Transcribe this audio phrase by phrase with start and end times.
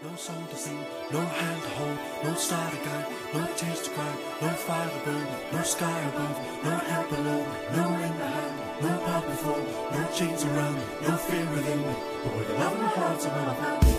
[0.00, 0.78] No song to sing,
[1.10, 5.04] no hand to hold, no star to guide, no tears to cry, no fire to
[5.04, 9.58] burn, no sky above, no help below, no wind behind, no path before,
[9.90, 11.94] no chains around, no fear within, me.
[12.22, 13.97] but with love in my heart and all I've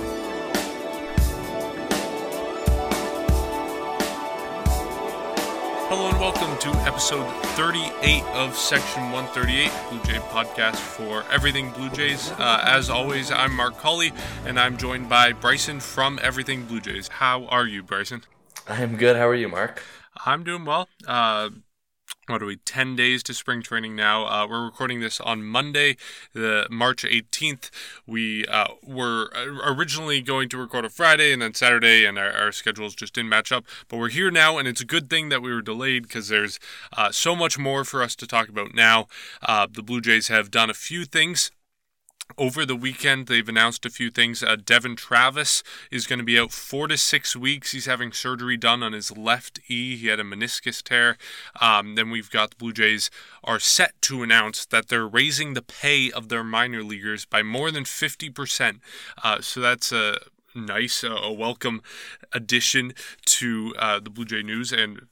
[6.00, 11.90] Hello and welcome to episode 38 of Section 138, Blue Jay podcast for everything Blue
[11.90, 12.32] Jays.
[12.40, 14.14] Uh, as always, I'm Mark Colley,
[14.46, 17.10] and I'm joined by Bryson from Everything Blue Jays.
[17.10, 18.24] How are you, Bryson?
[18.66, 19.18] I'm good.
[19.18, 19.84] How are you, Mark?
[20.26, 20.88] I'm doing well.
[21.06, 21.50] Uh,
[22.30, 24.26] what are we 10 days to spring training now?
[24.26, 25.98] Uh, we're recording this on monday
[26.34, 27.70] the march 18th
[28.06, 29.32] we uh, were
[29.66, 33.30] originally going to record a friday and then saturday and our, our, schedules just didn't
[33.30, 33.64] match up.
[33.88, 36.60] But we're here now and it's a good thing that we were delayed because there's
[36.96, 39.08] uh, so much more for us to talk about now.
[39.42, 41.52] Uh, the blue jays have done a few things
[42.38, 44.44] over the weekend, they've announced a few things.
[44.44, 47.72] Uh, Devon Travis is going to be out four to six weeks.
[47.72, 49.98] He's having surgery done on his left E.
[49.98, 51.18] He had a meniscus tear.
[51.60, 53.10] Um, then we've got the Blue Jays
[53.44, 57.72] are set to announce that they're raising the pay of their minor leaguers by more
[57.72, 58.80] than 50%.
[59.24, 60.20] Uh, so that's a
[60.56, 61.82] nice, uh, a welcome
[62.32, 62.94] addition
[63.26, 64.72] to uh, the Blue Jay news.
[64.72, 65.08] And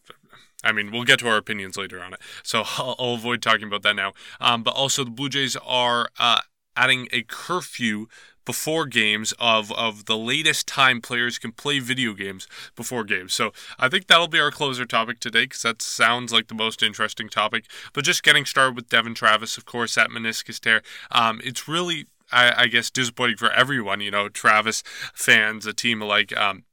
[0.63, 3.67] I mean, we'll get to our opinions later on it, so I'll, I'll avoid talking
[3.67, 4.13] about that now.
[4.41, 6.41] Um, but also, the Blue Jays are uh,
[6.77, 8.07] adding a curfew
[8.47, 12.47] before games of, of the latest time players can play video games
[12.77, 13.33] before games.
[13.33, 16.81] So I think that'll be our closer topic today because that sounds like the most
[16.81, 17.65] interesting topic.
[17.91, 20.81] But just getting started with Devon Travis, of course, that meniscus tear.
[21.11, 24.81] Um, it's really, I, I, guess, disappointing for everyone, you know, Travis
[25.13, 26.35] fans, a team alike.
[26.37, 26.63] Um,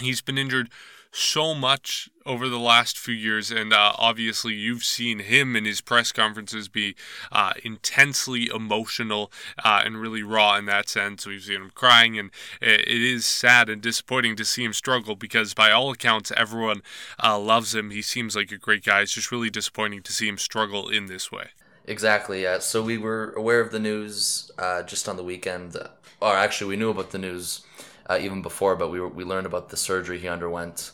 [0.00, 0.70] he's been injured
[1.12, 5.80] so much over the last few years, and uh, obviously you've seen him in his
[5.80, 6.94] press conferences be
[7.32, 9.32] uh, intensely emotional
[9.64, 11.26] uh, and really raw in that sense.
[11.26, 12.30] We've seen him crying, and
[12.60, 16.82] it is sad and disappointing to see him struggle because, by all accounts, everyone
[17.22, 17.90] uh, loves him.
[17.90, 19.00] He seems like a great guy.
[19.00, 21.48] It's just really disappointing to see him struggle in this way.
[21.86, 22.46] Exactly.
[22.60, 25.76] So we were aware of the news uh, just on the weekend,
[26.20, 27.62] or actually, we knew about the news.
[28.06, 30.90] Uh, even before, but we were, we learned about the surgery he underwent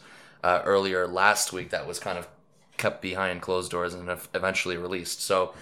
[0.47, 2.29] uh, earlier last week that was kind of
[2.77, 5.21] kept behind closed doors and eventually released.
[5.21, 5.55] So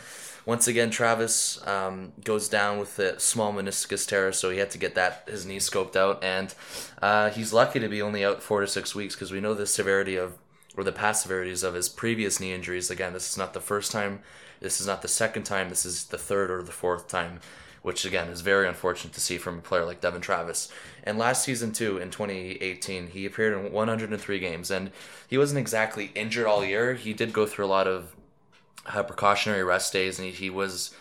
[0.44, 4.78] once again, Travis um, goes down with a small meniscus tear, so he had to
[4.78, 6.54] get that his knee scoped out, and
[7.00, 9.66] uh, he's lucky to be only out four to six weeks because we know the
[9.66, 10.36] severity of
[10.76, 12.90] or the past severities of his previous knee injuries.
[12.90, 14.20] Again, this is not the first time,
[14.60, 17.40] this is not the second time, this is the third or the fourth time
[17.84, 20.72] which again is very unfortunate to see from a player like Devon Travis.
[21.04, 24.90] And last season too, in 2018, he appeared in 103 games, and
[25.28, 26.94] he wasn't exactly injured all year.
[26.94, 28.16] He did go through a lot of
[28.86, 30.94] uh, precautionary rest days, and he, he was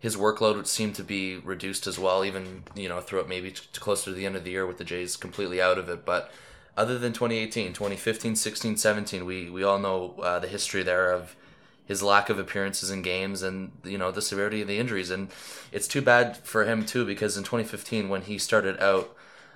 [0.00, 4.06] his workload seemed to be reduced as well, even you know throughout maybe t- closer
[4.06, 6.04] to the end of the year with the Jays completely out of it.
[6.04, 6.32] But
[6.76, 11.36] other than 2018, 2015, 16, 17, we we all know uh, the history there of
[11.86, 15.28] his lack of appearances in games and you know the severity of the injuries and
[15.70, 19.14] it's too bad for him too because in 2015 when he started out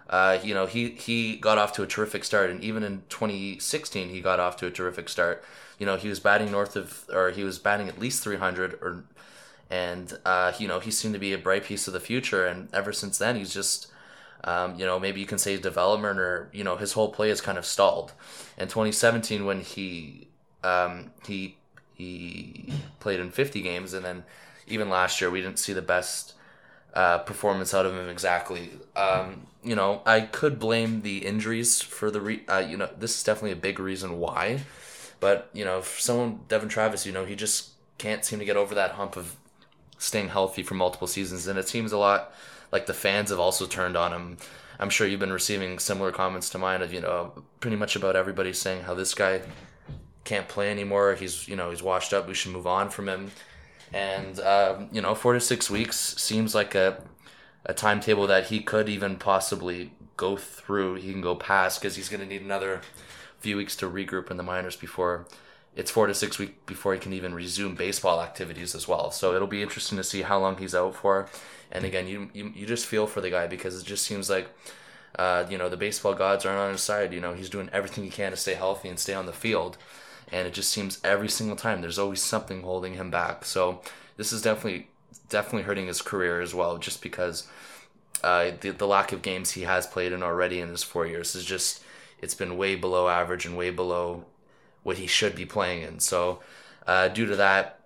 [0.08, 4.08] uh, you know he he got off to a terrific start and even in 2016
[4.08, 5.44] he got off to a terrific start.
[5.78, 9.04] You know he was batting north of or he was batting at least 300 or
[9.70, 12.68] and uh, you know he seemed to be a bright piece of the future and
[12.72, 13.88] ever since then he's just
[14.44, 17.40] um, you know maybe you can say development or you know his whole play is
[17.40, 18.12] kind of stalled.
[18.56, 20.28] In 2017 when he
[20.64, 21.56] um, he
[21.94, 24.24] he played in 50 games, and then
[24.66, 26.34] even last year we didn't see the best
[26.94, 28.70] uh, performance out of him exactly.
[28.96, 33.16] Um, you know, I could blame the injuries for the re- uh, you know this
[33.16, 34.60] is definitely a big reason why,
[35.20, 38.56] but you know, for someone Devon Travis, you know, he just can't seem to get
[38.56, 39.36] over that hump of
[39.98, 42.32] staying healthy for multiple seasons, and it seems a lot
[42.72, 44.38] like the fans have also turned on him.
[44.78, 48.16] I'm sure you've been receiving similar comments to mine of you know pretty much about
[48.16, 49.42] everybody saying how this guy
[50.24, 51.14] can't play anymore.
[51.14, 52.28] He's you know he's washed up.
[52.28, 53.32] We should move on from him.
[53.92, 57.02] And um, you know, four to six weeks seems like a
[57.64, 60.96] a timetable that he could even possibly go through.
[60.96, 62.80] He can go past because he's going to need another
[63.38, 65.26] few weeks to regroup in the minors before
[65.76, 69.12] it's four to six weeks before he can even resume baseball activities as well.
[69.12, 71.28] So it'll be interesting to see how long he's out for.
[71.70, 74.48] And again, you you, you just feel for the guy because it just seems like.
[75.18, 77.14] Uh, you know the baseball gods aren't on his side.
[77.14, 79.78] You know he's doing everything he can to stay healthy and stay on the field,
[80.32, 83.44] and it just seems every single time there's always something holding him back.
[83.44, 83.80] So
[84.16, 84.88] this is definitely
[85.28, 87.48] definitely hurting his career as well, just because
[88.22, 91.34] uh, the the lack of games he has played in already in his four years
[91.34, 91.82] is just
[92.20, 94.24] it's been way below average and way below
[94.82, 96.00] what he should be playing in.
[96.00, 96.40] So
[96.86, 97.80] uh, due to that,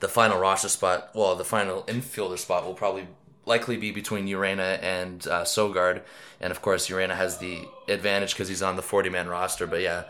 [0.00, 3.08] the final roster spot, well, the final infielder spot will probably
[3.44, 6.02] likely be between Urena and uh, Sogard,
[6.40, 9.66] and of course Urena has the advantage because he's on the 40 man roster.
[9.66, 10.04] But yeah,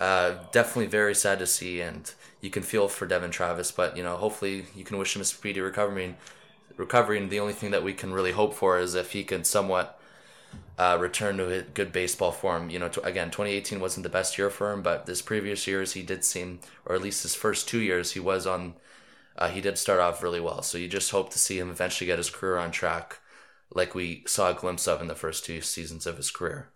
[0.00, 3.70] uh, definitely very sad to see, and you can feel for Devon Travis.
[3.70, 6.04] But you know, hopefully you can wish him a speedy recovery.
[6.04, 6.16] And
[6.76, 9.44] Recovery, and the only thing that we can really hope for is if he can
[9.44, 10.00] somewhat
[10.78, 12.70] uh, return to a good baseball form.
[12.70, 15.92] You know, to, again, 2018 wasn't the best year for him, but this previous years
[15.92, 18.74] he did seem, or at least his first two years, he was on.
[19.36, 22.06] Uh, he did start off really well, so you just hope to see him eventually
[22.06, 23.18] get his career on track,
[23.74, 26.68] like we saw a glimpse of in the first two seasons of his career.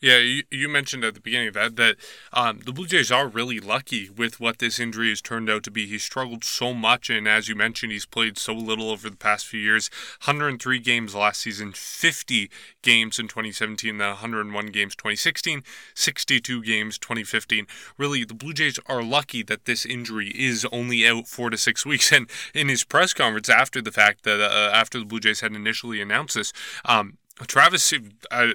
[0.00, 1.96] Yeah, you, you mentioned at the beginning of that that
[2.32, 5.70] um, the Blue Jays are really lucky with what this injury has turned out to
[5.70, 5.86] be.
[5.86, 9.46] He struggled so much, and as you mentioned, he's played so little over the past
[9.46, 9.90] few years
[10.24, 12.50] 103 games last season, 50
[12.80, 15.62] games in 2017, then 101 games 2016,
[15.94, 17.66] 62 games 2015.
[17.98, 21.84] Really, the Blue Jays are lucky that this injury is only out four to six
[21.84, 22.10] weeks.
[22.10, 25.52] And in his press conference after the fact that uh, after the Blue Jays had
[25.52, 26.52] initially announced this,
[26.86, 27.92] um, Travis,
[28.30, 28.48] uh,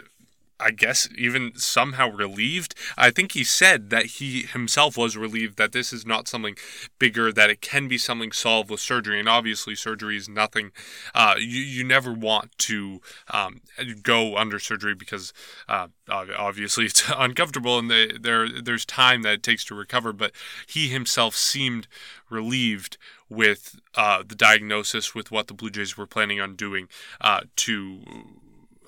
[0.59, 2.75] I guess even somehow relieved.
[2.97, 6.55] I think he said that he himself was relieved that this is not something
[6.97, 9.19] bigger, that it can be something solved with surgery.
[9.19, 10.71] And obviously, surgery is nothing.
[11.13, 13.61] Uh, you you never want to um,
[14.01, 15.33] go under surgery because
[15.67, 20.13] uh, obviously it's uncomfortable and they, there there's time that it takes to recover.
[20.13, 20.31] But
[20.67, 21.87] he himself seemed
[22.29, 22.97] relieved
[23.29, 26.87] with uh, the diagnosis, with what the Blue Jays were planning on doing
[27.19, 28.01] uh, to.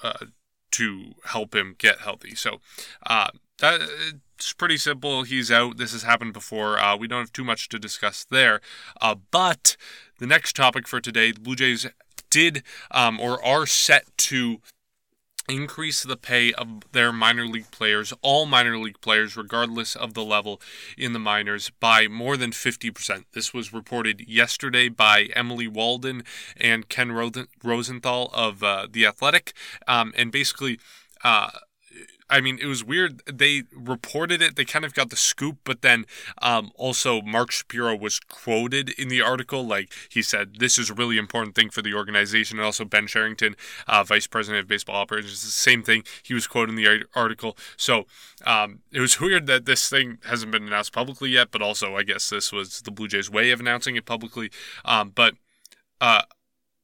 [0.02, 0.28] Uh,
[0.78, 2.36] to help him get healthy.
[2.36, 2.62] So
[3.06, 3.30] uh,
[3.60, 3.82] that
[4.36, 5.24] it's pretty simple.
[5.24, 5.78] He's out.
[5.78, 6.78] This has happened before.
[6.78, 8.62] Uh, we don't have too much to discuss there.
[9.02, 9.76] Uh, but
[10.20, 11.88] the next topic for today, the Blue Jays
[12.30, 14.60] did um, or are set to
[15.50, 20.24] increase the pay of their minor league players, all minor league players, regardless of the
[20.24, 20.62] level
[20.98, 23.26] in the minors, by more than 50%.
[23.34, 26.24] This was reported yesterday by Emily Waldon
[26.58, 27.12] and Ken
[27.64, 29.54] Rosenthal of uh, The Athletic.
[29.88, 30.80] Um, and basically,
[31.24, 31.50] uh,
[32.30, 33.22] I mean, it was weird.
[33.26, 34.58] They reported it.
[34.58, 36.06] They kind of got the scoop, but then
[36.42, 39.66] um, also Mark Shapiro was quoted in the article.
[39.66, 42.58] Like he said, this is a really important thing for the organization.
[42.58, 43.56] And also Ben Cherington,
[43.88, 46.04] uh, vice president of baseball operations, the same thing.
[46.22, 47.58] He was quoted in the article.
[47.78, 48.08] So
[48.46, 52.04] um, it was weird that this thing hasn't been announced publicly yet, but also I
[52.04, 54.52] guess this was the Blue Jays' way of announcing it publicly.
[54.84, 55.36] Um, but
[56.02, 56.24] uh,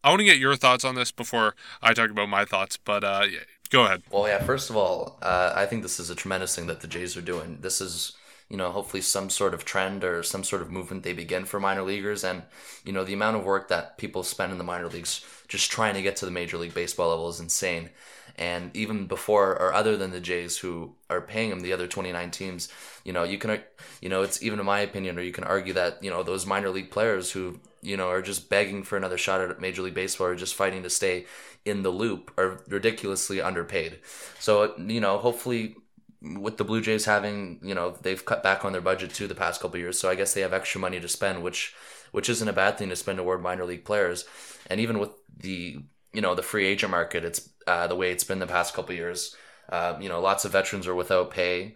[0.04, 2.78] I want to get your thoughts on this before I talk about my thoughts.
[2.78, 3.26] But uh,
[3.74, 4.04] Go ahead.
[4.12, 4.38] Well, yeah.
[4.44, 7.22] First of all, uh, I think this is a tremendous thing that the Jays are
[7.22, 7.58] doing.
[7.62, 8.14] This is,
[8.48, 11.60] you know, hopefully some sort of trend or some sort of movement they begin for
[11.60, 12.44] minor leaguers, and
[12.86, 15.96] you know, the amount of work that people spend in the minor leagues just trying
[15.96, 17.90] to get to the major league baseball level is insane.
[18.38, 22.30] And even before or other than the Jays who are paying them, the other 29
[22.30, 22.70] teams,
[23.04, 23.60] you know, you can,
[24.02, 26.46] you know, it's even in my opinion, or you can argue that, you know, those
[26.46, 29.94] minor league players who, you know, are just begging for another shot at Major League
[29.94, 31.26] Baseball or just fighting to stay
[31.66, 34.00] in the loop are ridiculously underpaid.
[34.40, 35.76] So, you know, hopefully
[36.22, 39.36] with the Blue Jays having, you know, they've cut back on their budget too the
[39.36, 41.76] past couple years, so I guess they have extra money to spend, which
[42.12, 44.26] which isn't a bad thing to spend toward minor league players.
[44.68, 45.80] And even with the
[46.14, 48.96] you know the free agent market, it's uh, the way it's been the past couple
[48.96, 49.36] years.
[49.70, 51.76] Uh, you know, lots of veterans are without pay,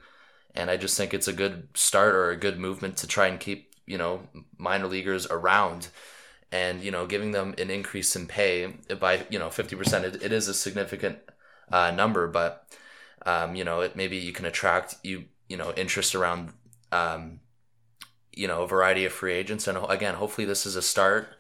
[0.56, 3.40] and I just think it's a good start or a good movement to try and
[3.40, 4.22] keep you know
[4.58, 5.88] minor leaguers around.
[6.50, 10.32] And you know giving them an increase in pay by you know 50% it, it
[10.32, 11.20] is a significant
[11.70, 12.66] uh, number but
[13.26, 16.54] um, you know it maybe you can attract you you know interest around
[16.94, 17.42] um,
[18.32, 19.68] you know a variety of free agents.
[19.68, 21.36] And again hopefully this is a start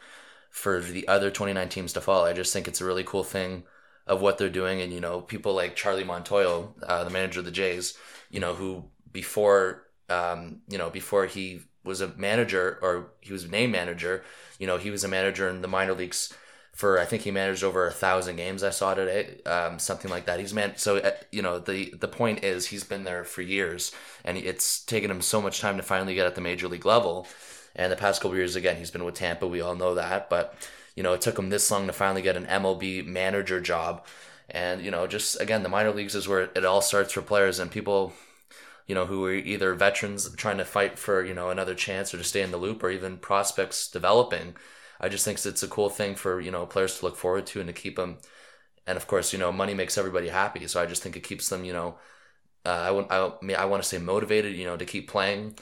[0.50, 3.63] for the other 29 teams to follow i just think it's a really cool thing
[4.08, 4.82] of what they're doing.
[4.82, 7.98] And you know people like charlie montoyo uh, the manager of the jays
[8.30, 13.50] you know who before um, you know before he was a manager or he was
[13.50, 14.24] named manager
[14.60, 16.34] you know, he was a manager in the minor leagues
[16.74, 18.63] for I think he managed over a thousand games.
[18.63, 20.39] I saw today, um, something like that.
[20.39, 20.74] He's man.
[20.77, 23.91] So uh, you know, the the point is he's been there for years,
[24.24, 27.27] and it's taken him so much time to finally get at the major league level.
[27.75, 29.48] And the past couple years, again, he's been with Tampa.
[29.48, 30.56] We all know that, but
[30.96, 34.06] you know, it took him this long to finally get an MLB manager job.
[34.50, 37.60] And you know, just again, the minor leagues is where it all starts for players,
[37.60, 38.13] and people
[38.88, 42.17] you know, who are either veterans trying to fight for, you know, another chance or
[42.17, 44.56] to stay in the loop or even prospects developing.
[45.00, 47.60] I just think it's a cool thing for, you know, players to look forward to
[47.60, 48.17] and to keep them.
[48.88, 50.65] And of course, you know, money makes everybody happy.
[50.67, 51.98] So I just think it keeps them, you know,
[52.65, 55.58] uh, I, want, I, I want to say motivated, you know, to keep playing.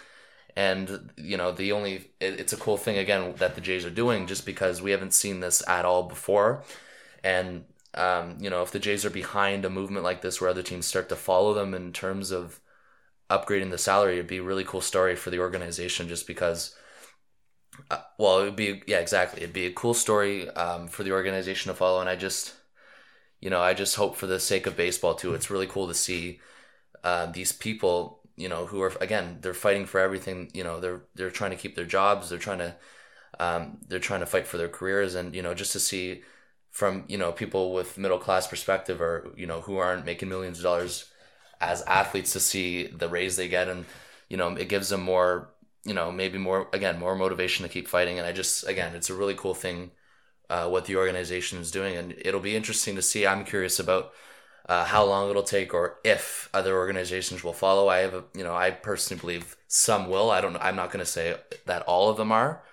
[0.56, 3.90] And, you know, the only, it, it's a cool thing, again, that the Jays are
[3.90, 6.64] doing just because we haven't seen this at all before.
[7.24, 7.66] And,
[7.96, 10.86] um, you know, if the Jays are behind a movement like this where other teams
[10.86, 12.62] start to follow them in terms of,
[13.30, 16.76] upgrading the salary would be a really cool story for the organization just because
[17.90, 19.42] Uh, well, it would be yeah, exactly.
[19.42, 22.54] It'd be a cool story um, for the organization to follow, and I just,
[23.42, 25.34] you know, I just hope for the sake of baseball too.
[25.36, 26.42] It's really cool to see
[27.04, 30.52] uh, these people, you know, who are again they're fighting for everything.
[30.54, 32.30] You know, they're they're trying to keep their jobs.
[32.30, 32.76] They're trying to
[33.40, 36.24] um, they're trying to fight for their careers, and you know, just to see
[36.72, 40.60] from you know people with middle class perspective or you know who aren't making millions
[40.60, 41.12] of dollars
[41.62, 43.68] as athletes to see the raise they get.
[43.68, 43.86] And
[44.30, 45.50] you know it gives them more
[45.84, 48.18] you know maybe more again more motivation to keep fighting.
[48.18, 49.92] And i just again it's a really cool thing
[50.50, 51.96] uh, what the organization is doing.
[51.96, 53.26] And it'll be interesting to see.
[53.26, 54.12] I'm curious about
[54.68, 57.88] uh, how long it'll take or if other organizations will follow.
[57.88, 60.32] I have a you know i personally believe some will.
[60.32, 61.36] I don't know i'm not going to say
[61.66, 62.64] that all of them are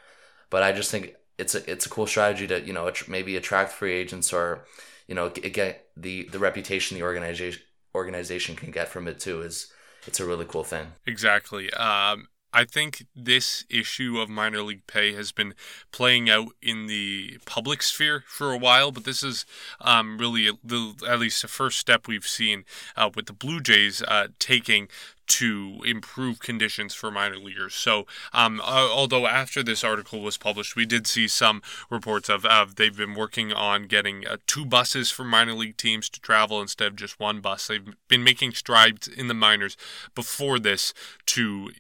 [0.53, 3.73] but i just think it's a it's a cool strategy to you know maybe attract
[3.73, 4.65] free agents or
[5.09, 7.61] you know get the the reputation the organization
[7.95, 9.73] organization can get from it too is
[10.07, 10.89] it's a really cool thing.
[11.07, 11.73] Exactly.
[11.73, 15.55] Um, I think this issue of minor league pay has been
[15.91, 19.47] playing out in the public sphere for a while, but this is
[19.81, 22.65] um, really the, at least the first step we've seen
[22.97, 24.89] uh, with the Blue Jays uh, taking
[25.29, 27.75] to improve conditions for minor leaguers.
[27.75, 32.45] So, um, uh, although after this article was published, we did see some reports of,
[32.77, 36.89] they've been working on getting uh, two buses for minor league teams to travel instead
[36.89, 37.67] of just one bus.
[37.67, 39.77] They've been making strides in the minors
[40.15, 40.93] before this
[41.27, 41.71] to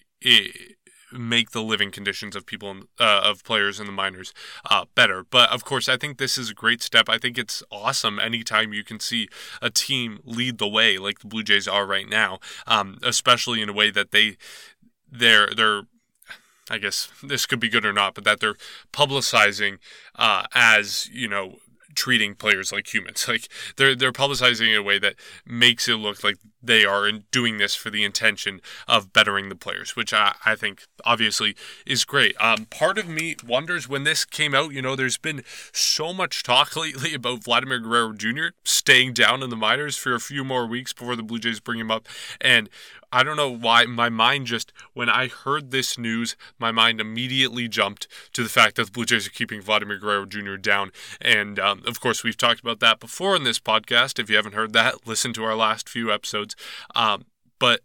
[1.12, 4.32] make the living conditions of people uh, of players in the minors
[4.70, 5.24] uh, better.
[5.28, 7.08] But of course, I think this is a great step.
[7.08, 9.28] I think it's awesome anytime you can see
[9.60, 13.68] a team lead the way like the Blue Jays are right now, um, especially in
[13.68, 14.36] a way that they
[15.10, 15.82] they're they're
[16.70, 18.56] I guess this could be good or not, but that they're
[18.92, 19.78] publicizing
[20.16, 21.56] uh, as you know
[21.94, 23.26] treating players like humans.
[23.32, 25.14] Like they're they're publicizing in a way that
[25.46, 29.56] makes it look like they are in doing this for the intention of bettering the
[29.56, 32.36] players, which I, I think obviously is great.
[32.40, 35.42] Um, part of me wonders when this came out, you know, there's been
[35.72, 38.54] so much talk lately about Vladimir Guerrero Jr.
[38.64, 41.80] staying down in the minors for a few more weeks before the Blue Jays bring
[41.80, 42.06] him up.
[42.40, 42.68] And
[43.14, 47.68] I don't know why my mind just, when I heard this news, my mind immediately
[47.68, 50.56] jumped to the fact that the Blue Jays are keeping Vladimir Guerrero Jr.
[50.56, 50.92] down.
[51.20, 54.18] And um, of course, we've talked about that before in this podcast.
[54.18, 56.51] If you haven't heard that, listen to our last few episodes.
[56.94, 57.26] Um,
[57.58, 57.80] but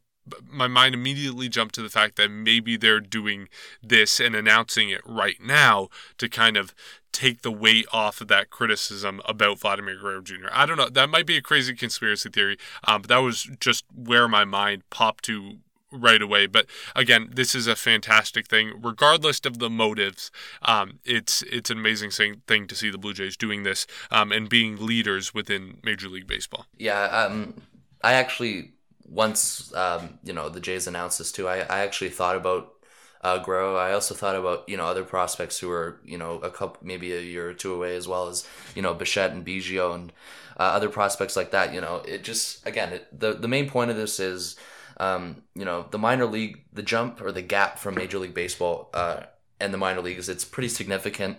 [0.50, 3.48] my mind immediately jumped to the fact that maybe they're doing
[3.82, 6.74] this and announcing it right now to kind of
[7.12, 10.48] take the weight off of that criticism about Vladimir Guerrero Jr.
[10.52, 10.90] I don't know.
[10.90, 14.84] That might be a crazy conspiracy theory, um, but that was just where my mind
[14.90, 15.58] popped to
[15.92, 16.48] right away.
[16.48, 20.32] But again, this is a fantastic thing, regardless of the motives.
[20.62, 24.50] Um, it's it's an amazing thing to see the Blue Jays doing this um, and
[24.50, 26.66] being leaders within Major League Baseball.
[26.78, 27.56] Yeah, um,
[28.02, 28.74] I actually
[29.08, 32.74] once um, you know the Jays announced this too, I, I actually thought about
[33.22, 33.76] uh, Guerrero.
[33.76, 37.14] I also thought about you know other prospects who are you know a couple maybe
[37.14, 40.12] a year or two away as well as you know Bichette and Biggio and
[40.60, 41.74] uh, other prospects like that.
[41.74, 44.56] You know, it just again it, the the main point of this is
[45.00, 48.90] um, you know the minor league the jump or the gap from Major League Baseball
[48.94, 49.22] uh,
[49.60, 50.30] and the minor leagues.
[50.30, 51.38] It's pretty significant.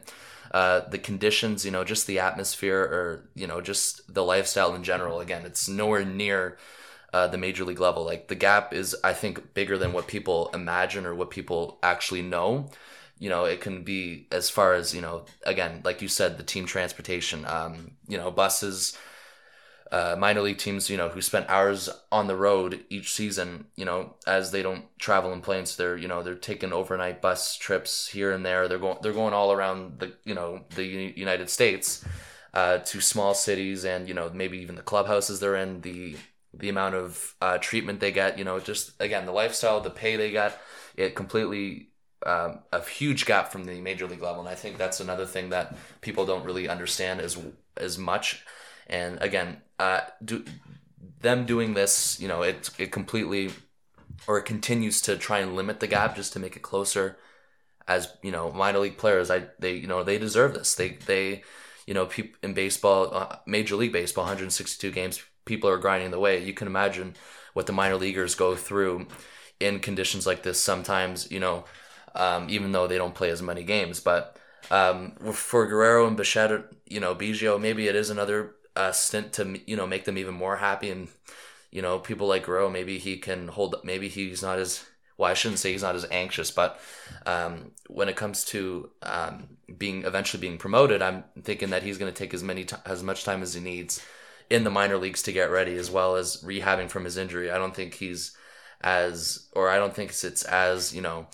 [0.53, 4.83] Uh, the conditions, you know, just the atmosphere, or you know, just the lifestyle in
[4.83, 5.21] general.
[5.21, 6.57] Again, it's nowhere near
[7.13, 8.05] uh, the major league level.
[8.05, 12.23] Like the gap is, I think, bigger than what people imagine or what people actually
[12.23, 12.71] know.
[13.19, 15.25] You know, it can be as far as you know.
[15.45, 17.45] Again, like you said, the team transportation.
[17.47, 18.97] Um, you know, buses.
[19.91, 23.85] Uh, minor league teams, you know, who spent hours on the road each season, you
[23.85, 28.09] know, as they don't travel in planes, they're, you know, they're taking overnight bus trips
[28.09, 28.69] here and there.
[28.69, 32.05] They're going, they're going all around the, you know, the United States,
[32.55, 36.17] uh, to small cities and you know maybe even the clubhouses they're in, the
[36.55, 38.39] the amount of uh, treatment they get.
[38.39, 40.61] You know, just again the lifestyle, the pay they get,
[40.97, 41.91] it completely
[42.27, 45.51] um, a huge gap from the major league level, and I think that's another thing
[45.51, 47.39] that people don't really understand as
[47.77, 48.45] as much.
[48.87, 50.45] And again, uh, do
[51.21, 53.51] them doing this, you know, it it completely
[54.27, 57.19] or it continues to try and limit the gap just to make it closer.
[57.87, 60.75] As you know, minor league players, I they you know they deserve this.
[60.75, 61.43] They they
[61.89, 66.19] you know, people in baseball, uh, Major League Baseball, 162 games, people are grinding the
[66.19, 66.45] way.
[66.45, 67.15] You can imagine
[67.55, 69.07] what the minor leaguers go through
[69.59, 71.65] in conditions like this sometimes, you know,
[72.15, 74.01] um, even though they don't play as many games.
[74.01, 74.37] But
[74.71, 79.61] um, for Guerrero and Bichette, you know, Biggio, maybe it is another uh, stint to,
[79.67, 80.91] you know, make them even more happy.
[80.91, 81.09] And,
[81.71, 84.85] you know, people like Guerrero, maybe he can hold, maybe he's not as,
[85.17, 86.81] well, I shouldn't say he's not as anxious, but
[87.27, 92.13] um, when it comes to um, being eventually being promoted, I'm thinking that he's going
[92.13, 94.01] to take as many t- as much time as he needs
[94.49, 97.51] in the minor leagues to get ready, as well as rehabbing from his injury.
[97.51, 98.37] I don't think he's
[98.81, 101.27] as, or I don't think it's as you know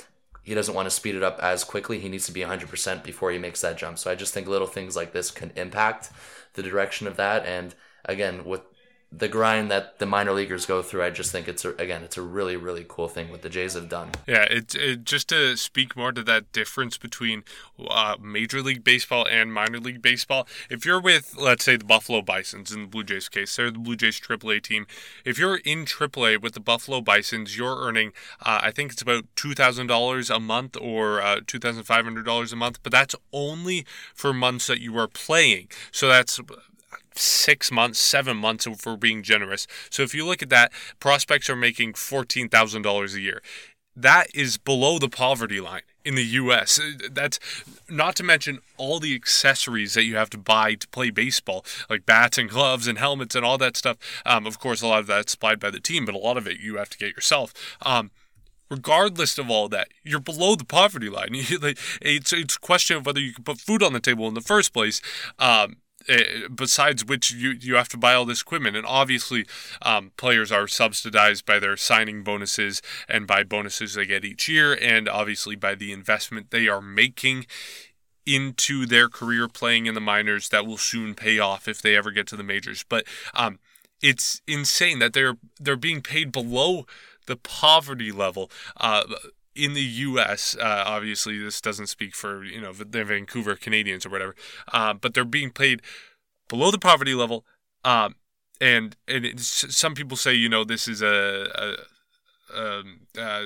[0.44, 1.98] he doesn't want to speed it up as quickly.
[1.98, 3.98] He needs to be 100% before he makes that jump.
[3.98, 6.10] So I just think little things like this can impact
[6.54, 7.44] the direction of that.
[7.46, 8.62] And again, with
[9.16, 12.16] the grind that the minor leaguers go through, I just think it's a, again, it's
[12.16, 14.10] a really really cool thing what the Jays have done.
[14.26, 17.44] Yeah, it, it just to speak more to that difference between
[17.88, 20.46] uh, Major League Baseball and minor league baseball.
[20.70, 23.78] If you're with, let's say, the Buffalo Bison's in the Blue Jays case, they're the
[23.78, 24.86] Blue Jays AAA team.
[25.24, 29.24] If you're in AAA with the Buffalo Bison's, you're earning, uh, I think it's about
[29.36, 32.92] two thousand dollars a month or uh, two thousand five hundred dollars a month, but
[32.92, 35.68] that's only for months that you are playing.
[35.90, 36.40] So that's
[37.14, 39.66] six months, seven months if we're being generous.
[39.90, 43.42] So if you look at that, prospects are making $14,000 a year.
[43.96, 46.80] That is below the poverty line in the US.
[47.10, 47.38] That's
[47.88, 52.04] not to mention all the accessories that you have to buy to play baseball, like
[52.04, 53.96] bats and gloves and helmets and all that stuff.
[54.26, 56.48] Um, of course, a lot of that's supplied by the team, but a lot of
[56.48, 57.54] it you have to get yourself.
[57.82, 58.10] Um,
[58.70, 61.30] regardless of all that, you're below the poverty line.
[61.32, 64.40] it's it's a question of whether you can put food on the table in the
[64.40, 65.00] first place.
[65.38, 65.76] Um,
[66.08, 68.76] uh, besides which you you have to buy all this equipment.
[68.76, 69.46] And obviously
[69.82, 74.76] um, players are subsidized by their signing bonuses and by bonuses they get each year.
[74.80, 77.46] And obviously by the investment they are making
[78.26, 82.10] into their career playing in the minors that will soon pay off if they ever
[82.10, 82.84] get to the majors.
[82.88, 83.58] But um,
[84.02, 86.86] it's insane that they're they're being paid below
[87.26, 88.50] the poverty level.
[88.76, 89.04] Uh,
[89.54, 94.10] in the U.S., uh, obviously this doesn't speak for you know the Vancouver Canadians or
[94.10, 94.34] whatever,
[94.72, 95.82] uh, but they're being paid
[96.48, 97.44] below the poverty level,
[97.84, 98.16] um,
[98.60, 101.74] and and some people say you know this is a, a
[102.54, 103.42] um, uh,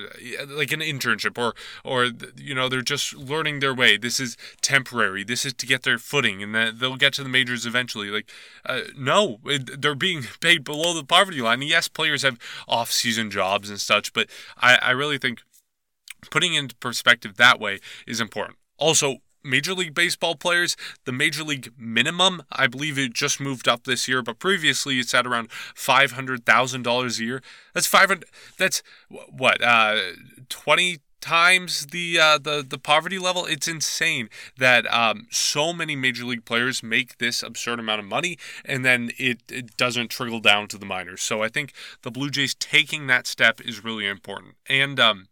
[0.48, 3.96] like an internship or or you know they're just learning their way.
[3.96, 5.24] This is temporary.
[5.24, 8.10] This is to get their footing and that they'll get to the majors eventually.
[8.10, 8.30] Like
[8.66, 11.62] uh, no they're being paid below the poverty line.
[11.62, 15.42] Yes players have off-season jobs and such but I, I really think
[16.30, 18.58] putting into perspective that way is important.
[18.78, 23.84] Also, Major League Baseball players, the Major League minimum, I believe it just moved up
[23.84, 27.42] this year, but previously it's at around five hundred thousand dollars a year.
[27.72, 28.28] That's five hundred.
[28.58, 29.98] That's what uh,
[30.48, 33.46] twenty times the uh, the the poverty level.
[33.46, 34.28] It's insane
[34.58, 39.10] that um, so many major league players make this absurd amount of money, and then
[39.18, 41.22] it, it doesn't trickle down to the minors.
[41.22, 45.28] So I think the Blue Jays taking that step is really important, and um,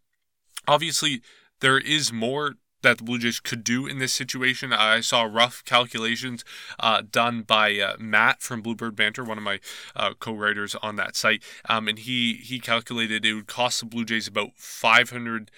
[0.66, 1.22] obviously
[1.60, 4.72] there is more that the Blue Jays could do in this situation.
[4.72, 6.44] I saw rough calculations
[6.78, 9.58] uh, done by uh, Matt from Bluebird Banter, one of my
[9.96, 14.04] uh, co-writers on that site, um, and he he calculated it would cost the Blue
[14.04, 15.50] Jays about five hundred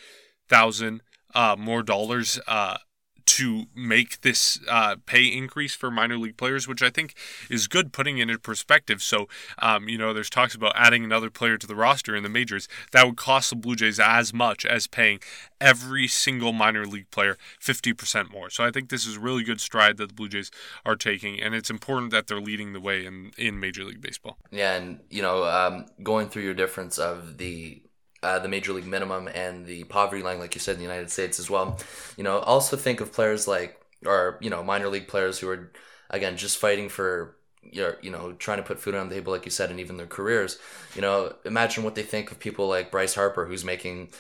[0.49, 1.03] thousand
[1.35, 2.79] uh, more dollars uh,
[3.29, 7.15] to make this uh, pay increase for minor league players, which I think
[7.51, 9.03] is good putting it in perspective.
[9.03, 12.29] So, um, you know, there's talks about adding another player to the roster in the
[12.29, 12.69] majors.
[12.93, 15.21] That would cost the Blue Jays as much as paying
[15.61, 18.49] every single minor league player 50% more.
[18.49, 20.51] So I think this is a really good stride that the Blue Jays
[20.87, 24.39] are taking, and it's important that they're leading the way in, in Major League Baseball.
[24.51, 27.83] Yeah, and, you know, um, going through your difference of the
[28.23, 31.11] uh, the major league minimum and the poverty line, like you said, in the United
[31.11, 31.79] States as well.
[32.17, 35.73] You know, also think of players like, or you know, minor league players who are,
[36.11, 39.51] again, just fighting for, you know, trying to put food on the table, like you
[39.51, 40.59] said, and even their careers.
[40.95, 44.11] You know, imagine what they think of people like Bryce Harper, who's making,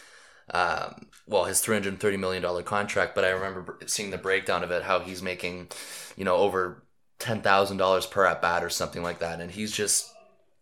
[0.53, 3.15] um, well, his three hundred thirty million dollar contract.
[3.15, 5.69] But I remember seeing the breakdown of it, how he's making,
[6.17, 6.83] you know, over
[7.19, 10.13] ten thousand dollars per at bat or something like that, and he's just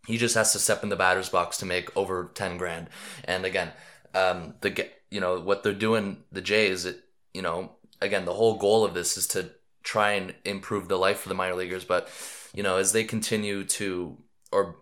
[0.06, 2.88] he just has to step in the batter's box to make over 10 grand.
[3.24, 3.72] And again,
[4.14, 7.00] um, the you know what they're doing the Jays, it,
[7.34, 9.50] you know, again, the whole goal of this is to
[9.82, 12.08] try and improve the life for the minor leaguers, but
[12.54, 14.16] you know, as they continue to
[14.50, 14.76] or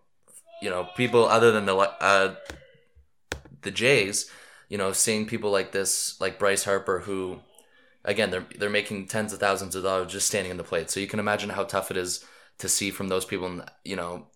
[0.62, 2.34] you know, people other than the uh,
[3.62, 4.30] the Jays,
[4.68, 7.40] you know, seeing people like this like Bryce Harper who
[8.04, 10.90] again, they're they're making tens of thousands of dollars just standing in the plate.
[10.90, 12.24] So you can imagine how tough it is
[12.58, 14.28] to see from those people, you know,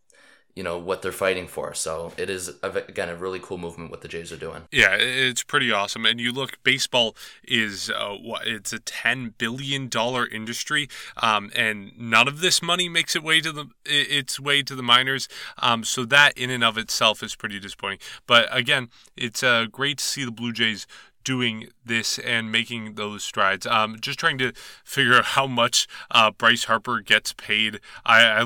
[0.54, 1.72] you know what they're fighting for.
[1.74, 4.62] So it is again a really cool movement what the Jays are doing.
[4.72, 6.04] Yeah, it's pretty awesome.
[6.04, 12.26] And you look, baseball is uh, it's a ten billion dollar industry, um, and none
[12.26, 15.28] of this money makes it way to the its way to the minors.
[15.58, 18.00] Um, so that in and of itself is pretty disappointing.
[18.26, 20.86] But again, it's uh, great to see the Blue Jays
[21.24, 23.66] doing this and making those strides.
[23.66, 27.80] Um, just trying to figure out how much uh, Bryce Harper gets paid.
[28.04, 28.44] I, I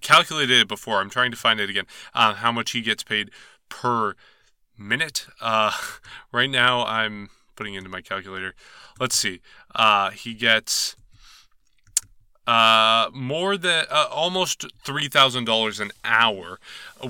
[0.00, 1.00] calculated it before.
[1.00, 1.86] I'm trying to find it again.
[2.14, 3.30] Uh, how much he gets paid
[3.68, 4.14] per
[4.76, 5.26] minute.
[5.40, 5.72] Uh,
[6.32, 8.54] right now, I'm putting into my calculator.
[9.00, 9.40] Let's see.
[9.74, 10.96] Uh, he gets
[12.46, 16.58] uh, more than uh, almost three thousand dollars an hour
[17.02, 17.08] uh,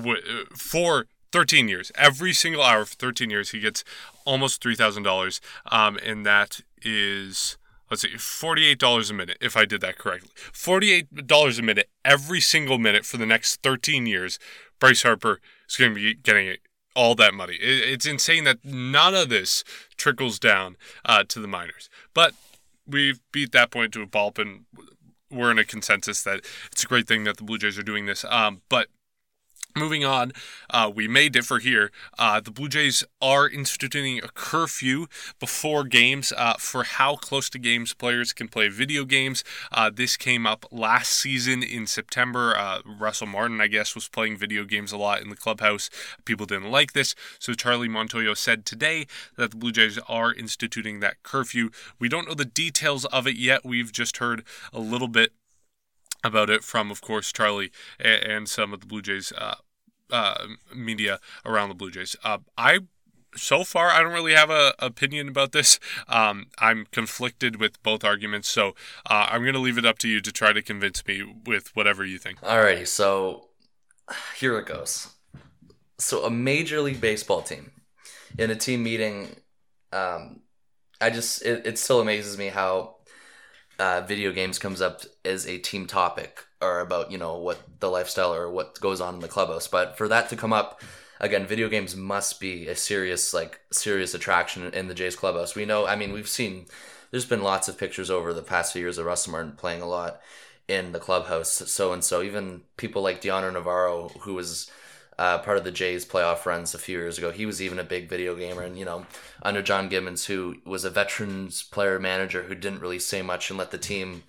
[0.55, 1.91] for 13 years.
[1.95, 3.83] Every single hour for 13 years, he gets
[4.25, 5.39] almost $3,000.
[5.71, 7.57] Um, and that is,
[7.89, 10.29] let's see, $48 a minute, if I did that correctly.
[10.51, 14.39] $48 a minute every single minute for the next 13 years.
[14.79, 16.55] Bryce Harper is going to be getting
[16.95, 17.55] all that money.
[17.61, 19.63] It's insane that none of this
[19.97, 20.75] trickles down
[21.05, 21.89] uh, to the minors.
[22.13, 22.33] But
[22.87, 24.65] we've beat that point to a pulp, and
[25.31, 28.05] we're in a consensus that it's a great thing that the Blue Jays are doing
[28.05, 28.25] this.
[28.25, 28.87] Um, but
[29.75, 30.31] Moving on,
[30.71, 31.91] uh, we may differ here.
[32.17, 35.05] Uh, the Blue Jays are instituting a curfew
[35.39, 39.43] before games uh, for how close to games players can play video games.
[39.71, 42.57] Uh, this came up last season in September.
[42.57, 45.91] Uh, Russell Martin, I guess, was playing video games a lot in the clubhouse.
[46.25, 49.05] People didn't like this, so Charlie Montoyo said today
[49.37, 51.69] that the Blue Jays are instituting that curfew.
[51.99, 53.63] We don't know the details of it yet.
[53.63, 55.31] We've just heard a little bit
[56.23, 59.55] about it from, of course, Charlie and some of the Blue Jays uh,
[60.11, 62.15] uh, media around the Blue Jays.
[62.23, 62.79] Uh, I
[63.35, 65.79] so far I don't really have a opinion about this.
[66.07, 68.69] Um, I'm conflicted with both arguments, so
[69.09, 71.75] uh, I'm going to leave it up to you to try to convince me with
[71.75, 72.41] whatever you think.
[72.41, 73.49] Alrighty, so
[74.35, 75.13] here it goes.
[75.97, 77.71] So a major league baseball team
[78.37, 79.35] in a team meeting.
[79.91, 80.41] Um,
[81.01, 82.95] I just it, it still amazes me how
[83.79, 87.89] uh, video games comes up as a team topic or about you know what the
[87.89, 89.67] lifestyle or what goes on in the clubhouse.
[89.67, 90.81] But for that to come up
[91.19, 95.55] again video games must be a serious like serious attraction in the jays clubhouse.
[95.55, 96.65] We know i mean we've seen
[97.11, 99.87] there's been lots of pictures over the past few years of russell martin playing a
[99.87, 100.21] lot
[100.67, 102.21] in the clubhouse so and so.
[102.21, 104.69] Even people like Dioner Navarro who was
[105.19, 107.29] uh, part of the Jays playoff runs a few years ago.
[107.29, 109.05] He was even a big video gamer, and you know,
[109.43, 113.59] under John Gibbons, who was a veterans player manager who didn't really say much and
[113.59, 114.23] let the team,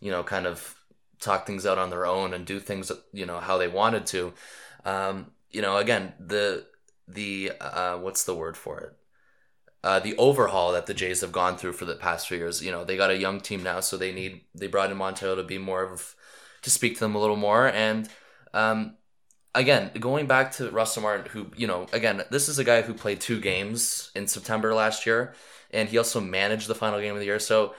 [0.00, 0.76] you know, kind of
[1.20, 4.34] talk things out on their own and do things, you know, how they wanted to.
[4.84, 6.66] Um, you know, again, the
[7.08, 8.92] the uh, what's the word for it?
[9.82, 12.62] Uh, the overhaul that the Jays have gone through for the past few years.
[12.62, 15.34] You know, they got a young team now, so they need they brought in Montoyo
[15.34, 16.14] to be more of
[16.62, 18.08] to speak to them a little more and.
[18.54, 18.94] Um,
[19.56, 22.94] again, going back to Russell Martin, who, you know, again, this is a guy who
[22.94, 25.34] played two games in September last year,
[25.72, 27.38] and he also managed the final game of the year.
[27.38, 27.74] So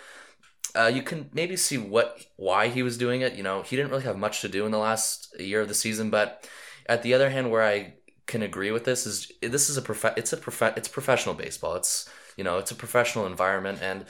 [0.75, 3.33] uh, you can maybe see what why he was doing it.
[3.35, 5.73] You know, he didn't really have much to do in the last year of the
[5.73, 6.49] season, but
[6.87, 7.93] at the other hand, where I
[8.25, 11.75] can agree with this is this is a prof- it's a prof- it's professional baseball.
[11.75, 14.05] It's you know it's a professional environment and.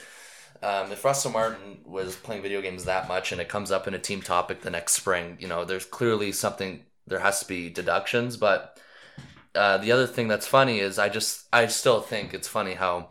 [0.60, 3.94] Um, if Russell Martin was playing video games that much and it comes up in
[3.94, 7.70] a team topic the next spring, you know, there's clearly something there has to be
[7.70, 8.36] deductions.
[8.36, 8.78] But
[9.54, 13.10] uh, the other thing that's funny is I just I still think it's funny how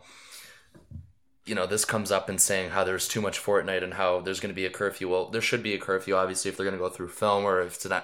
[1.44, 4.40] you know this comes up in saying how there's too much Fortnite and how there's
[4.40, 5.08] going to be a curfew.
[5.08, 7.60] Well, there should be a curfew obviously if they're going to go through film or
[7.60, 8.02] if it's an, an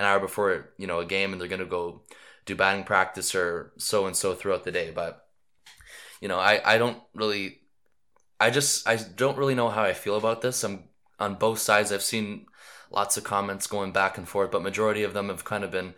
[0.00, 2.02] hour before you know a game and they're going to go
[2.46, 4.90] do batting practice or so and so throughout the day.
[4.90, 5.26] But
[6.20, 7.60] you know I I don't really
[8.40, 10.64] I just I don't really know how I feel about this.
[10.64, 10.84] I'm
[11.18, 11.92] on both sides.
[11.92, 12.46] I've seen
[12.90, 15.94] lots of comments going back and forth, but majority of them have kind of been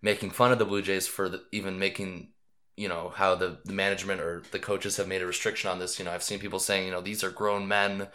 [0.00, 2.28] making fun of the Blue Jays for the, even making
[2.76, 5.98] you know how the, the management or the coaches have made a restriction on this.
[5.98, 8.08] You know, I've seen people saying you know these are grown men.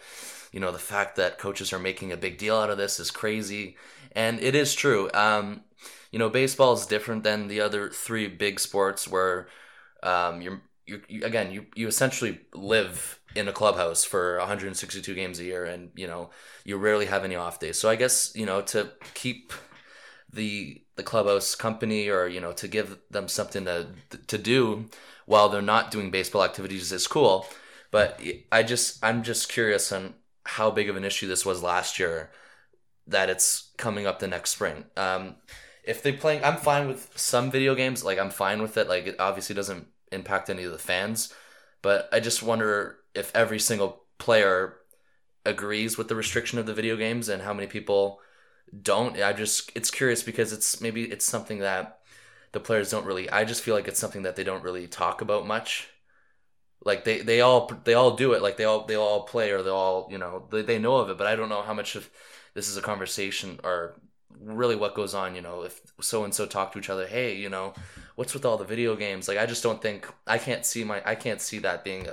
[0.52, 3.10] You know, the fact that coaches are making a big deal out of this is
[3.10, 3.76] crazy,
[4.12, 5.10] and it is true.
[5.12, 5.62] Um,
[6.10, 9.48] you know, baseball is different than the other three big sports where
[10.02, 15.44] um, you're, you again you you essentially live in a clubhouse for 162 games a
[15.44, 16.30] year and you know
[16.64, 17.78] you rarely have any off days.
[17.78, 19.52] So i guess you know to keep
[20.32, 23.88] the the clubhouse company or you know to give them something to
[24.26, 24.86] to do
[25.26, 27.46] while they're not doing baseball activities is cool.
[27.90, 28.20] But
[28.52, 32.30] i just i'm just curious on how big of an issue this was last year
[33.06, 34.84] that it's coming up the next spring.
[34.96, 35.36] Um
[35.88, 39.06] if they playing i'm fine with some video games like i'm fine with it like
[39.06, 41.32] it obviously doesn't impact any of the fans
[41.82, 44.78] but i just wonder if every single player
[45.44, 48.20] agrees with the restriction of the video games and how many people
[48.82, 49.20] don't.
[49.20, 52.00] I just it's curious because it's maybe it's something that
[52.52, 55.20] the players don't really i just feel like it's something that they don't really talk
[55.20, 55.88] about much.
[56.84, 58.42] Like they they all they all do it.
[58.42, 61.10] Like they all they all play or they all you know they, they know of
[61.10, 62.08] it but i don't know how much of
[62.54, 64.00] this is a conversation or
[64.40, 67.34] really what goes on you know if so and so talk to each other hey
[67.34, 67.74] you know
[68.14, 71.02] what's with all the video games like i just don't think i can't see my
[71.04, 72.06] i can't see that being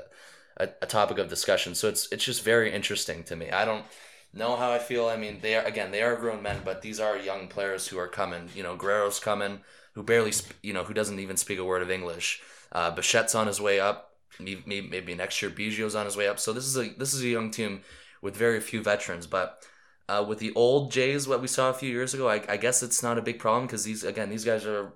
[0.58, 1.76] a, a, topic of discussion.
[1.76, 3.52] So it's it's just very interesting to me.
[3.52, 3.86] I don't
[4.34, 5.08] know how I feel.
[5.08, 7.98] I mean, they are again they are grown men, but these are young players who
[7.98, 8.50] are coming.
[8.56, 9.62] You know, Guerrero's coming,
[9.94, 12.42] who barely sp- you know who doesn't even speak a word of English.
[12.72, 14.12] Uh, Bichette's on his way up.
[14.40, 16.40] Maybe, maybe next year Biggio's on his way up.
[16.40, 17.82] So this is a this is a young team
[18.22, 19.64] with very few veterans, but.
[20.08, 22.84] Uh, with the old Jays, what we saw a few years ago, I, I guess
[22.84, 24.94] it's not a big problem because these again these guys are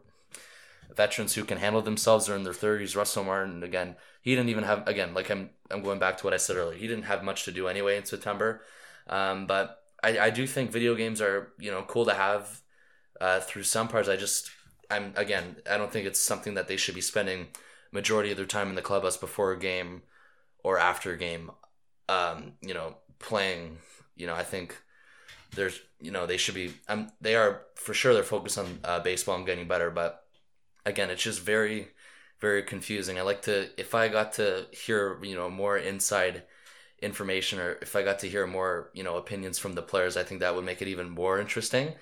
[0.95, 2.95] veterans who can handle themselves They're in their 30s.
[2.95, 6.34] Russell Martin, again, he didn't even have, again, like I'm, I'm going back to what
[6.34, 8.62] I said earlier, he didn't have much to do anyway in September.
[9.08, 12.62] Um, but I, I do think video games are, you know, cool to have
[13.22, 14.10] uh, through some parts.
[14.10, 14.52] I just,
[14.89, 17.48] I'm, again, I don't think it's something that they should be spending
[17.91, 20.04] majority of their time in the clubhouse before a game
[20.63, 21.52] or after a game,
[22.08, 23.78] um, you know, playing,
[24.15, 24.78] you know, I think
[25.56, 29.00] there's you know they should be um, they are for sure they're focused on uh,
[29.00, 30.26] baseball and getting better but
[30.86, 31.90] again it's just very
[32.40, 33.20] very confusing.
[33.20, 36.44] I like to if i got to hear you know more inside
[37.02, 40.24] information or if i got to hear more you know opinions from the players i
[40.24, 41.94] think that would make it even more interesting.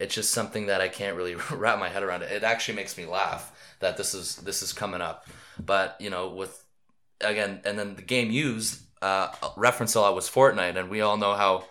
[0.00, 2.22] It's just something that i can't really wrap my head around.
[2.22, 5.26] It actually makes me laugh that this is this is coming up.
[5.58, 6.64] But you know with
[7.20, 11.16] again and then the game used uh reference a lot was fortnite and we all
[11.16, 11.64] know how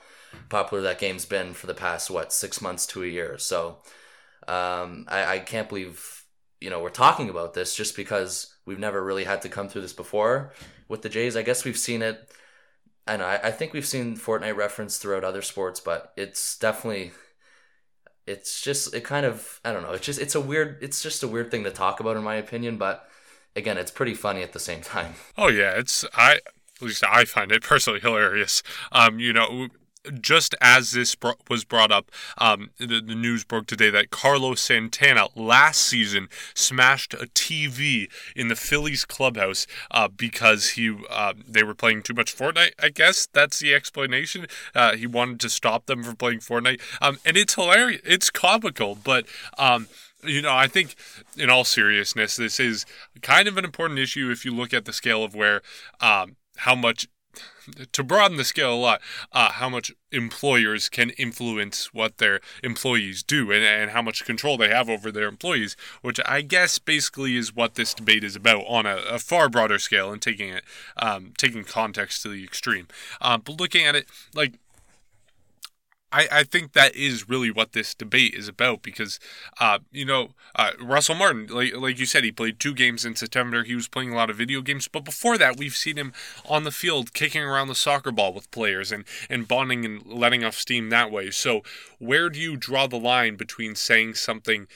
[0.50, 3.38] popular that game's been for the past what six months to a year.
[3.38, 3.80] So
[4.48, 6.26] um, I, I can't believe
[6.62, 9.82] you know we're talking about this just because we've never really had to come through
[9.82, 10.54] this before
[10.88, 11.36] with the Jays.
[11.38, 12.32] I guess we've seen it.
[13.08, 17.14] and I, I think we've seen Fortnite reference throughout other sports, but it's definitely
[18.26, 19.92] it's just it kind of I don't know.
[19.92, 22.36] It's just it's a weird it's just a weird thing to talk about in my
[22.36, 23.08] opinion, but
[23.56, 25.16] again, it's pretty funny at the same time.
[25.38, 28.64] Oh yeah, it's I at least I find it personally hilarious.
[28.92, 29.68] Um, you know,
[30.20, 31.16] just as this
[31.50, 37.14] was brought up, um, the, the, news broke today that Carlos Santana last season smashed
[37.14, 42.36] a TV in the Phillies clubhouse uh, because he uh, they were playing too much
[42.36, 42.72] Fortnite.
[42.82, 44.48] I guess that's the explanation.
[44.76, 48.02] Uh, he wanted to stop them from playing Fortnite, um, and it's hilarious.
[48.06, 49.26] It's comical, but.
[49.58, 49.88] Um,
[50.24, 50.96] you know, I think
[51.38, 52.88] in all seriousness, this is
[53.22, 55.62] kind of an important issue if you look at the scale of where
[56.02, 57.08] um, how much
[57.92, 63.24] to broaden the scale a lot, uh, how much employers can influence what their employees
[63.24, 67.36] do and, and how much control they have over their employees, which I guess basically
[67.36, 70.64] is what this debate is about on a, a far broader scale and taking it,
[70.98, 72.88] um, taking context to the extreme.
[73.20, 74.54] Uh, but looking at it, like
[76.12, 79.20] I, I think that is really what this debate is about because,
[79.60, 83.16] uh, you know, uh, Russell Martin, like, like you said, he played two games in
[83.16, 83.64] September.
[83.64, 84.88] He was playing a lot of video games.
[84.88, 86.14] But before that, we've seen him
[86.48, 90.46] on the field kicking around the soccer ball with players and, and bonding and letting
[90.46, 91.30] off steam that way.
[91.30, 91.62] So,
[92.00, 94.68] where do you draw the line between saying something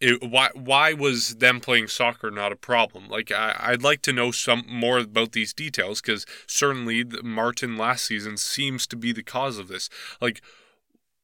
[0.00, 3.08] it, why why was them playing soccer not a problem?
[3.08, 8.04] Like I, would like to know some more about these details because certainly Martin last
[8.04, 9.88] season seems to be the cause of this.
[10.20, 10.42] Like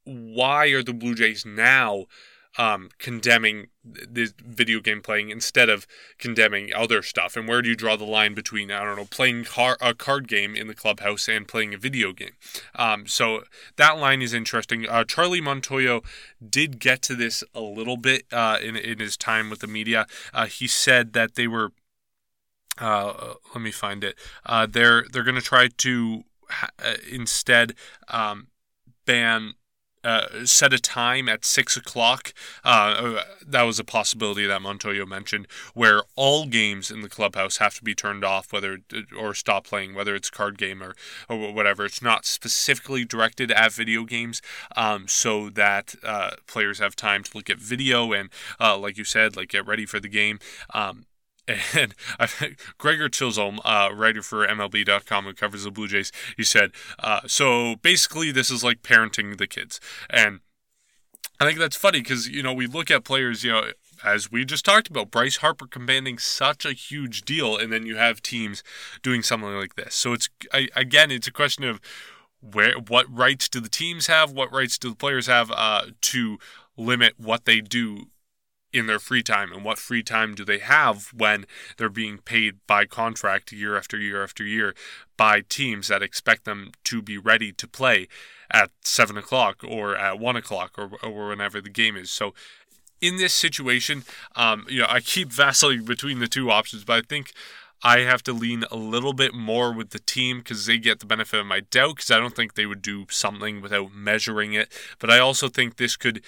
[0.04, 2.06] why are the Blue Jays now
[2.58, 5.86] um, condemning this video game playing instead of
[6.18, 7.36] condemning other stuff?
[7.36, 10.28] And where do you draw the line between, I don't know, playing car- a card
[10.28, 12.32] game in the clubhouse and playing a video game?
[12.74, 13.44] Um, so
[13.76, 14.88] that line is interesting.
[14.88, 16.04] Uh, Charlie Montoyo
[16.46, 20.06] did get to this a little bit uh, in, in his time with the media.
[20.34, 21.72] Uh, he said that they were.
[22.78, 24.16] Uh, let me find it.
[24.46, 26.24] Uh, they're they're going to try to
[26.78, 27.74] uh, instead
[28.08, 28.46] um,
[29.04, 29.54] ban
[30.04, 32.32] uh, set a time at six o'clock.
[32.64, 37.74] Uh, that was a possibility that Montoyo mentioned, where all games in the clubhouse have
[37.74, 38.78] to be turned off, whether
[39.18, 40.94] or stop playing, whether it's card game or,
[41.28, 41.84] or whatever.
[41.84, 44.40] It's not specifically directed at video games,
[44.76, 49.04] um, so that uh, players have time to look at video and, uh, like you
[49.04, 50.38] said, like get ready for the game.
[50.72, 51.06] Um,
[51.74, 51.94] and
[52.78, 57.76] Gregor Chisholm, uh, writer for MLB.com who covers the Blue Jays, he said, uh, so
[57.76, 59.80] basically this is like parenting the kids.
[60.08, 60.40] And
[61.38, 63.70] I think that's funny because, you know, we look at players, you know,
[64.04, 67.96] as we just talked about, Bryce Harper commanding such a huge deal, and then you
[67.96, 68.62] have teams
[69.02, 69.94] doing something like this.
[69.94, 71.80] So it's, I, again, it's a question of
[72.40, 76.38] where, what rights do the teams have, what rights do the players have uh, to
[76.76, 78.06] limit what they do
[78.72, 82.54] in their free time and what free time do they have when they're being paid
[82.66, 84.74] by contract year after year after year
[85.16, 88.06] by teams that expect them to be ready to play
[88.50, 92.32] at seven o'clock or at one o'clock or, or whenever the game is so
[93.00, 94.04] in this situation
[94.36, 97.32] um, you know i keep vacillating between the two options but i think
[97.82, 101.06] I have to lean a little bit more with the team because they get the
[101.06, 104.70] benefit of my doubt because I don't think they would do something without measuring it.
[104.98, 106.22] But I also think this could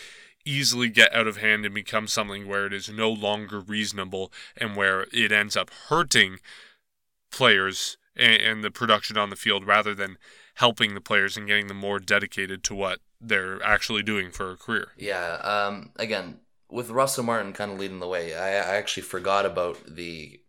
[0.45, 4.77] easily get out of hand and become something where it is no longer reasonable and
[4.77, 6.39] where it ends up hurting
[7.31, 10.19] players and, and the production on the field rather than
[10.57, 14.57] helping the players and getting them more dedicated to what they're actually doing for a
[14.57, 14.89] career.
[14.97, 15.35] Yeah.
[15.43, 19.79] Um, again, with Russell Martin kind of leading the way, I, I actually forgot about
[19.87, 20.41] the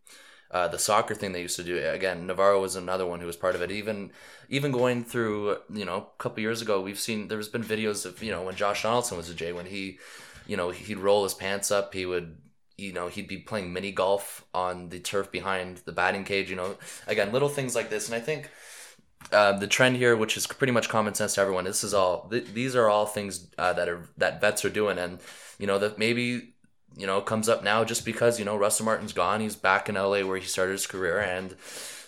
[0.53, 1.77] uh, the soccer thing they used to do.
[1.79, 3.71] Again, Navarro was another one who was part of it.
[3.71, 4.11] Even
[4.49, 8.21] even going through, you know, a couple years ago, we've seen there's been videos of
[8.21, 9.97] you know when Josh Donaldson was a Jay when he,
[10.45, 12.37] you know, he'd roll his pants up, he would
[12.77, 16.51] you know he'd be playing mini golf on the turf behind the batting cage.
[16.51, 16.75] You know,
[17.07, 18.49] again, little things like this, and I think.
[19.31, 22.27] Uh, the trend here, which is pretty much common sense to everyone, this is all.
[22.27, 25.19] Th- these are all things uh, that are that vets are doing, and
[25.57, 26.52] you know that maybe
[26.95, 29.41] you know comes up now just because you know Russell Martin's gone.
[29.41, 31.55] He's back in LA where he started his career, and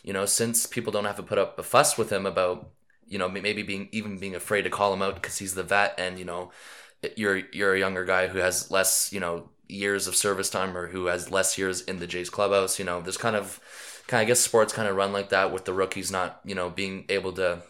[0.03, 2.69] you know since people don't have to put up a fuss with him about
[3.07, 5.95] you know maybe being even being afraid to call him out because he's the vet,
[5.97, 6.51] and you know
[7.15, 10.87] you're you're a younger guy who has less you know years of service time or
[10.87, 12.79] who has less years in the Jays clubhouse.
[12.79, 13.59] You know, there's kind of
[14.07, 16.55] kind of I guess sports kind of run like that with the rookies not you
[16.55, 17.61] know being able to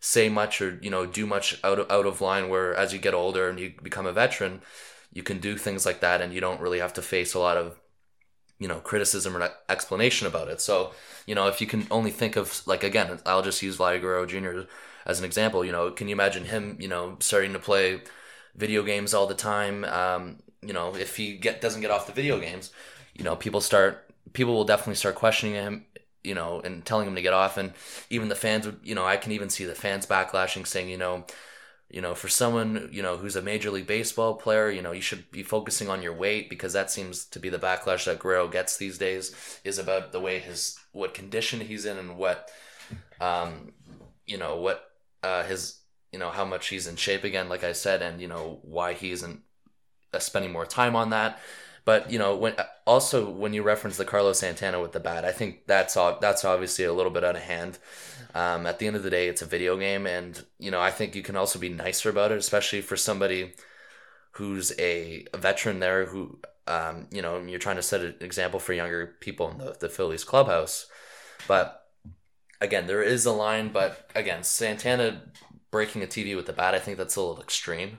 [0.00, 2.98] say much or you know do much out of, out of line where as you
[2.98, 4.60] get older and you become a veteran
[5.12, 7.56] you can do things like that and you don't really have to face a lot
[7.56, 7.78] of
[8.58, 10.92] you know criticism or explanation about it so
[11.26, 14.26] you know if you can only think of like again i'll just use Vladdy Guerrero
[14.26, 14.68] Jr.
[15.06, 18.00] as an example you know can you imagine him you know starting to play
[18.54, 22.12] video games all the time um, you know if he get doesn't get off the
[22.12, 22.70] video games
[23.14, 25.84] you know people start people will definitely start questioning him
[26.24, 27.56] you know, and telling him to get off.
[27.56, 27.72] And
[28.10, 30.96] even the fans would, you know, I can even see the fans backlashing, saying, you
[30.96, 31.24] know,
[31.92, 35.02] you know, for someone, you know, who's a major league baseball player, you know, you
[35.02, 38.48] should be focusing on your weight because that seems to be the backlash that Guerrero
[38.48, 42.50] gets these days is about the way his what condition he's in and what,
[43.20, 43.72] um,
[44.26, 44.90] you know, what
[45.22, 45.80] uh, his,
[46.12, 48.94] you know, how much he's in shape again, like I said, and you know why
[48.94, 49.40] he isn't
[50.14, 51.40] uh, spending more time on that.
[51.84, 52.54] But you know, when
[52.86, 56.84] also when you reference the Carlos Santana with the bat, I think that's that's obviously
[56.84, 57.78] a little bit out of hand.
[58.34, 60.90] Um, at the end of the day, it's a video game, and you know, I
[60.90, 63.52] think you can also be nicer about it, especially for somebody
[64.32, 68.72] who's a, veteran there who um, you know you're trying to set an example for
[68.72, 70.86] younger people in the, the Phillies clubhouse.
[71.48, 71.84] But
[72.60, 75.22] again, there is a line, but again, Santana
[75.72, 77.98] breaking a TV with the bat, I think that's a little extreme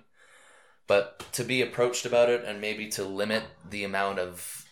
[0.87, 4.65] but to be approached about it and maybe to limit the amount of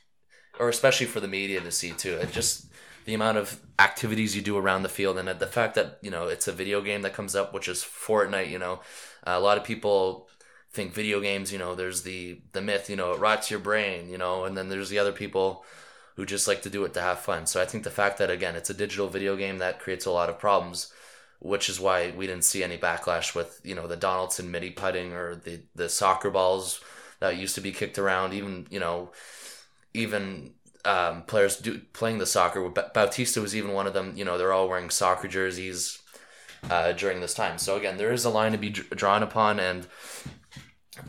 [0.60, 2.66] or especially for the media to see too it just
[3.06, 6.28] the amount of activities you do around the field and the fact that you know
[6.28, 8.80] it's a video game that comes up which is fortnite you know
[9.24, 10.30] a lot of people
[10.72, 14.10] think video games you know there's the the myth you know it rots your brain
[14.10, 15.66] you know and then there's the other people
[16.16, 17.46] who just like to do it to have fun.
[17.46, 20.12] So i think the fact that again it's a digital video game that creates a
[20.12, 20.94] lot of problems
[21.42, 25.14] which is why we didn't see any backlash with you know the Donaldson mini putting
[25.14, 26.80] or the the soccer balls
[27.20, 28.34] that used to be kicked around.
[28.34, 29.12] Even you know,
[29.94, 30.54] even
[30.86, 32.68] um, players do playing the soccer.
[32.70, 34.14] Bautista was even one of them.
[34.16, 36.00] You know, they're all wearing soccer jerseys
[36.70, 37.58] uh, during this time.
[37.58, 39.88] So again, there is a line to be drawn upon, and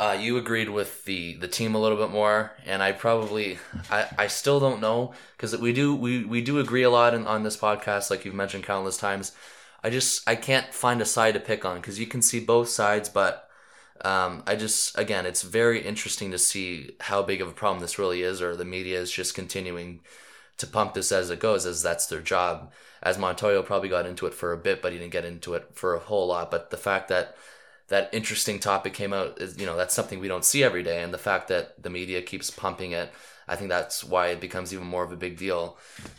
[0.00, 3.58] uh, you agreed with the the team a little bit more, and I probably
[3.90, 7.26] I, I still don't know because we do we, we do agree a lot in,
[7.26, 9.32] on this podcast, like you've mentioned countless times.
[9.84, 12.68] I just I can't find a side to pick on because you can see both
[12.68, 13.48] sides, but
[14.04, 17.98] um, I just again it's very interesting to see how big of a problem this
[17.98, 20.00] really is, or the media is just continuing
[20.58, 22.72] to pump this as it goes, as that's their job.
[23.02, 25.70] As Montoyo probably got into it for a bit, but he didn't get into it
[25.72, 26.50] for a whole lot.
[26.50, 27.36] But the fact that
[27.88, 31.02] that interesting topic came out is you know that's something we don't see every day,
[31.02, 33.12] and the fact that the media keeps pumping it
[33.48, 35.76] I think that's why it becomes even more of a big deal,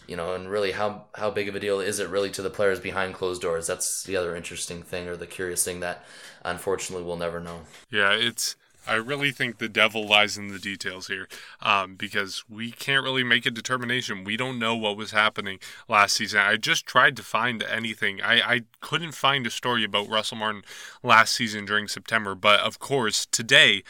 [0.07, 0.33] you know.
[0.33, 3.13] And really, how how big of a deal is it really to the players behind
[3.13, 3.67] closed doors?
[3.67, 6.05] That's the other interesting thing, or the curious thing that
[6.43, 7.61] unfortunately we'll never know.
[7.89, 8.55] Yeah, it's.
[8.85, 11.29] I really think the devil lies in the details here,
[11.61, 14.25] um, because we can't really make a determination.
[14.25, 16.41] We don't know what was happening last season.
[16.41, 18.21] I just tried to find anything.
[18.21, 20.63] I, I couldn't find a story about Russell Martin
[21.01, 23.83] last season during September, but of course today,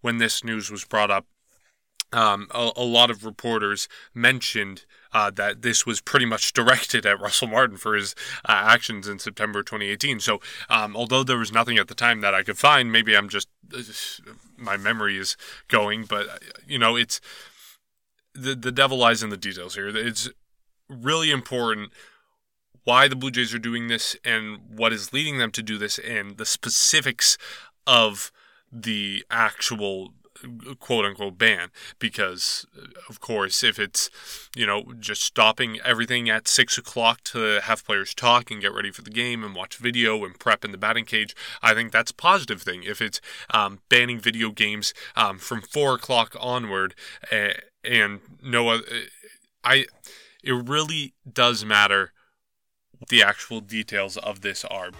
[0.00, 1.26] when this news was brought up,
[2.12, 7.20] um, a, a, lot of reporters mentioned uh, that this was pretty much directed at
[7.20, 10.20] Russell Martin for his uh, actions in September 2018.
[10.20, 13.28] So, um, although there was nothing at the time that I could find, maybe I'm
[13.28, 13.48] just
[14.56, 15.36] my memory is
[15.68, 16.26] going, but
[16.66, 17.20] you know, it's
[18.34, 19.88] the the devil lies in the details here.
[19.88, 20.28] It's
[20.88, 21.92] really important
[22.84, 25.98] why the Blue Jays are doing this and what is leading them to do this
[25.98, 27.36] and the specifics
[27.86, 28.32] of
[28.72, 30.12] the actual
[30.78, 32.66] quote unquote ban because
[33.08, 34.10] of course if it's
[34.54, 38.90] you know just stopping everything at six o'clock to have players talk and get ready
[38.90, 42.10] for the game and watch video and prep in the batting cage i think that's
[42.10, 42.82] a positive thing.
[42.82, 43.20] If it's
[43.50, 46.94] um, banning video games um, from four o'clock onward
[47.32, 47.50] uh,
[47.84, 48.80] and no
[49.64, 49.86] i
[50.42, 52.12] it really does matter
[52.98, 54.90] what the actual details of this are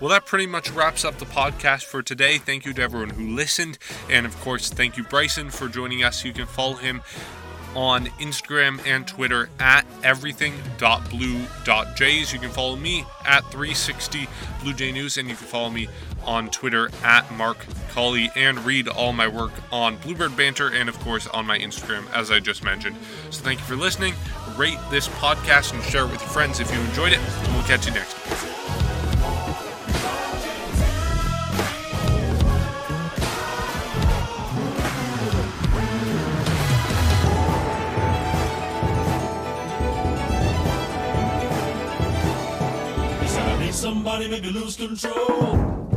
[0.00, 2.38] well, that pretty much wraps up the podcast for today.
[2.38, 3.78] Thank you to everyone who listened.
[4.08, 6.24] And of course, thank you, Bryson, for joining us.
[6.24, 7.02] You can follow him
[7.74, 12.32] on Instagram and Twitter at everything.blue.jays.
[12.32, 14.28] You can follow me at 360
[14.62, 15.88] Blue Jay News, and you can follow me
[16.24, 17.58] on Twitter at Mark
[17.90, 22.10] Colley and read all my work on Bluebird Banter and, of course, on my Instagram,
[22.12, 22.96] as I just mentioned.
[23.30, 24.14] So thank you for listening.
[24.56, 27.20] Rate this podcast and share it with your friends if you enjoyed it.
[27.20, 28.49] And we'll catch you next
[43.80, 45.89] somebody make me lose control.